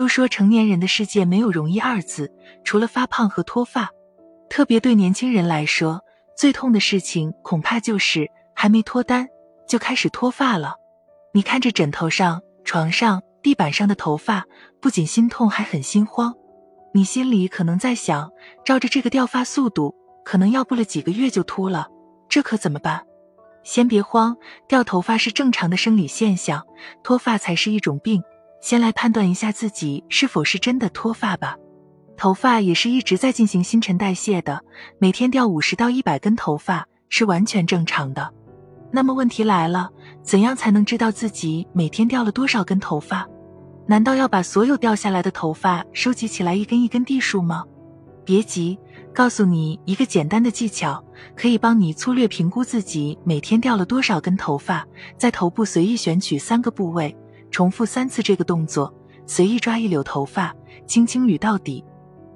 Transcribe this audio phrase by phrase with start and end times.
[0.00, 2.32] 都说成年人的世界没有容易二字，
[2.64, 3.90] 除了发胖和脱发，
[4.48, 6.02] 特别对年轻人来说，
[6.34, 9.28] 最痛的事情恐怕就是还没脱单
[9.68, 10.76] 就开始脱发了。
[11.34, 14.46] 你看着枕头上、床上、地板上的头发，
[14.80, 16.34] 不仅心痛，还很心慌。
[16.94, 18.32] 你心里可能在想，
[18.64, 19.94] 照着这个掉发速度，
[20.24, 21.88] 可能要不了几个月就秃了，
[22.26, 23.04] 这可怎么办？
[23.64, 24.34] 先别慌，
[24.66, 26.66] 掉头发是正常的生理现象，
[27.02, 28.22] 脱发才是一种病。
[28.60, 31.56] 先来判断一下自己是否是真的脱发吧。
[32.16, 34.62] 头发也是一直在进行新陈代谢的，
[34.98, 38.30] 每天掉五十到一百根头发是完全正常的。
[38.92, 39.90] 那么问题来了，
[40.22, 43.26] 怎样才能知道自己每天掉了多少根头发？
[43.86, 47.64] 难道要把所有掉下来的头发收集起来一根一根地数吗？
[48.22, 48.78] 别急，
[49.14, 51.02] 告诉你一个简单的技巧，
[51.34, 54.86] 可以帮你粗略评估自己每天掉了多少根头发。
[55.16, 57.16] 在头部随意选取三个部位。
[57.50, 58.92] 重复三次这个动作，
[59.26, 60.54] 随意抓一绺头发，
[60.86, 61.84] 轻轻捋到底。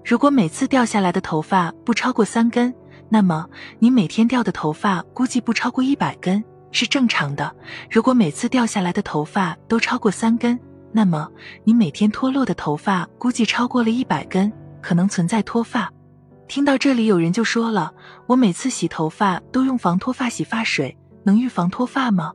[0.04, 2.74] 如果每次掉下来的头发不超过三根，
[3.08, 7.54] 那么你每天掉的头发估计不超过一百根，是正常的。
[7.90, 10.58] 如果每次掉下来的头发都超过三根，
[10.92, 11.28] 那么
[11.64, 14.52] 你每天脱落的头发估计超过了一百根，
[14.82, 15.90] 可能存在脱发。
[16.46, 17.92] 听到这里，有人就说了
[18.28, 22.32] ：“我每次洗头发都用防脱发洗发水，能预防脱发吗？”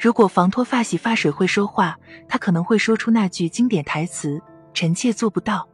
[0.00, 1.94] 如果防脱发洗发水会说话，
[2.26, 4.40] 它可能会说出那句经典台词
[4.72, 5.68] ：“臣妾做不到。”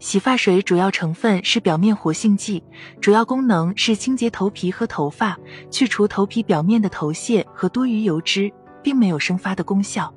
[0.00, 2.64] 洗发水主要成分是表面活性剂，
[3.00, 5.38] 主要功能是清洁头皮和头发，
[5.70, 8.50] 去除头皮表面的头屑和多余油脂，
[8.82, 10.12] 并没有生发的功效。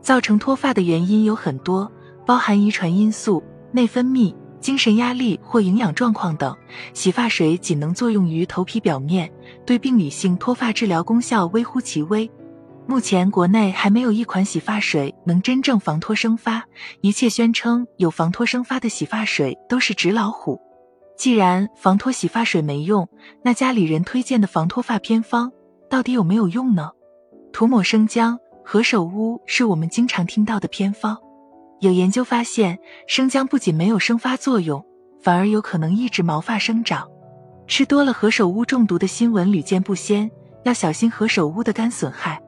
[0.00, 1.90] 造成脱发的原因有很多，
[2.24, 6.56] 包含遗传因素、内分泌、精神压力或营养状况等。
[6.94, 9.28] 洗发水仅能作用于头皮表面，
[9.66, 12.30] 对病理性脱发治疗功效微乎其微。
[12.86, 16.64] 目前国内还没有一款洗发水能真正防脱生发，
[17.00, 20.60] 一切宣称有防脱生发的洗发水都是纸老虎。
[21.16, 23.08] 既然防脱洗发水没用，
[23.42, 25.50] 那家里人推荐的防脱发偏方
[25.88, 26.90] 到底有没有用呢？
[27.52, 31.16] 涂抹生姜、何首乌是我们经常听到的偏方。
[31.80, 34.84] 有研究发现，生姜不仅没有生发作用，
[35.22, 37.08] 反而有可能抑制毛发生长。
[37.68, 40.28] 吃多了何首乌中毒的新闻屡见不鲜，
[40.64, 42.41] 要小心何首乌的肝损害。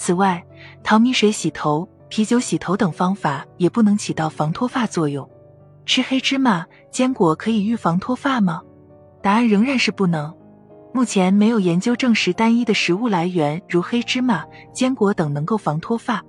[0.00, 0.42] 此外，
[0.82, 5.28] 淘米水洗头、啤酒洗头等方法也不能起到防脱发作用。
[5.84, 8.62] 吃黑芝麻、坚果可以预防脱发吗？
[9.22, 10.34] 答案仍然是不能。
[10.94, 16.24] 目前没有研究证实单一的食物来源如黑芝麻、坚果等能够防脱发。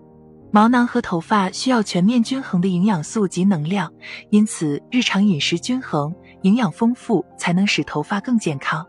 [0.51, 3.89] 毛囊和头发需要全面均衡的营养素及能量，
[4.31, 8.85] 因此日常饮食均衡、营养丰富才能使头发更健康。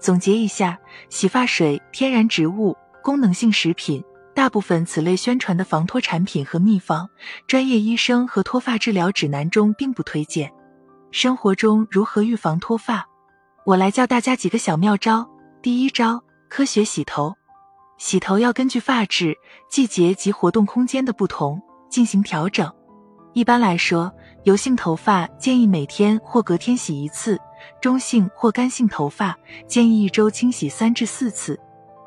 [0.00, 0.78] 总结一下：
[1.10, 4.02] 洗发水、天然植物、功能性食品。
[4.34, 7.08] 大部分此类宣传的防脱产品和秘方，
[7.46, 10.52] 专业医生和脱发治疗指南中并不推荐。
[11.12, 13.06] 生活中如何预防脱发？
[13.64, 15.26] 我来教大家几个小妙招。
[15.62, 17.34] 第一招，科学洗头。
[17.96, 19.36] 洗头要根据发质、
[19.70, 22.70] 季节及活动空间的不同进行调整。
[23.34, 24.12] 一般来说，
[24.42, 27.36] 油性头发建议每天或隔天洗一次；
[27.80, 31.58] 中性或干性头发建议一周清洗三至四次。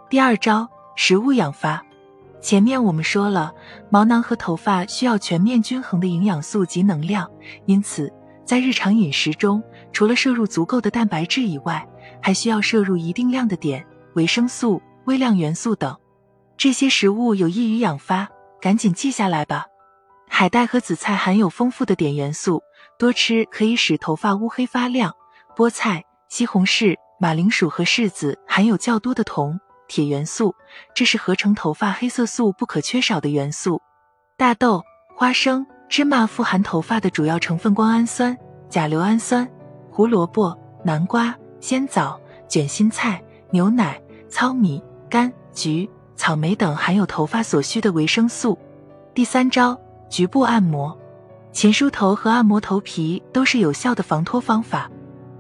[0.10, 1.82] 第二招，食物养发。
[2.40, 3.54] 前面我们说了，
[3.90, 7.30] 毛囊和头发需要全面均衡的营养素及能量，
[7.66, 8.12] 因此
[8.46, 9.62] 在日常饮食中，
[9.92, 11.86] 除了摄入足够的蛋白质以外，
[12.22, 13.84] 还需要摄入一定量的碘、
[14.14, 15.98] 维生素、微量元素等。
[16.56, 18.30] 这些食物有益于养发，
[18.62, 19.66] 赶紧记下来吧。
[20.30, 22.62] 海带和紫菜含有丰富的碘元素，
[22.98, 25.14] 多吃可以使头发乌黑发亮。
[25.56, 29.60] 菠菜、西红柿、马铃薯和柿子含有较多的铜。
[29.88, 30.56] 铁元素，
[30.94, 33.82] 这是合成头发黑色素不可缺少的元素。
[34.38, 34.84] 大豆、
[35.16, 38.38] 花生、芝麻富含头发的主要成分胱氨酸、
[38.70, 39.48] 甲硫氨酸。
[39.90, 44.00] 胡萝卜、南瓜、鲜枣、卷心菜、牛奶、
[44.30, 48.58] 糙米、柑橘、草莓等含有头发所需的维生素。
[49.16, 50.96] 第三招，局部按摩。
[51.52, 54.92] 勤梳头和按摩头皮都是有效的防脱方法。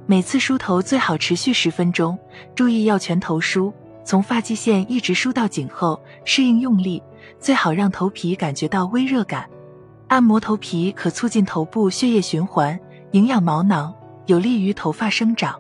[0.07, 2.18] 每次梳头最好持续十分钟，
[2.56, 3.71] 注意要全头梳。
[4.07, 7.04] 从发际线一直梳到颈后，适应用力，
[7.42, 9.45] 最好让头皮感觉到微热感。
[10.07, 12.80] 按摩头皮可促进头部血液循环，
[13.12, 13.94] 营养毛囊，
[14.25, 15.59] 有利于头发生长。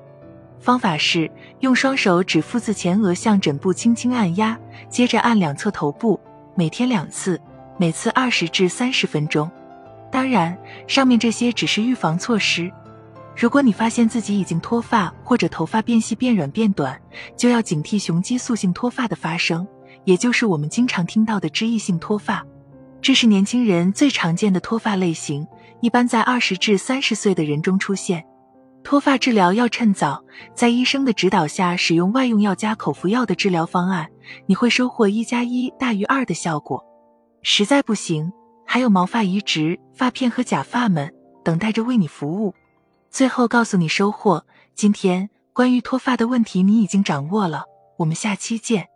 [0.61, 1.29] 方法是
[1.59, 4.57] 用双手指腹自前额向枕部轻轻按压，
[4.89, 6.17] 接着按两侧头部，
[6.55, 7.37] 每天两次，
[7.77, 9.51] 每次二十至三十分钟。
[10.09, 10.57] 当然，
[10.87, 12.71] 上面这些只是预防措施。
[13.37, 16.99] 如果你发现自己已经脱发或者头发变细、变软、变短，
[17.37, 19.67] 就要警惕雄激素性脱发的发生，
[20.05, 22.43] 也就是我们经常听到的脂溢性脱发。
[22.99, 25.45] 这是年轻人最常见的脱发类型，
[25.81, 28.25] 一般在二十至三十岁的人中出现。
[28.83, 30.23] 脱发治疗要趁早，
[30.55, 34.07] 在医生的指导下使用外用药加口服药的治疗方案，
[34.47, 36.83] 你会收获一加一大于二的效果。
[37.43, 38.33] 实在不行，
[38.65, 41.13] 还有毛发移植、发片和假发们
[41.43, 42.55] 等待着为你服务。
[43.09, 44.45] 最后告诉你收获：
[44.75, 47.65] 今天关于脱发的问题你已经掌握了。
[47.97, 48.89] 我们下期见。